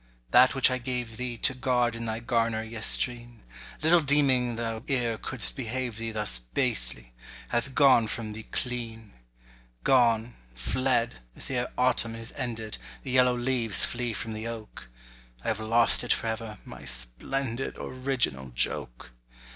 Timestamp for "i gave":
0.71-1.17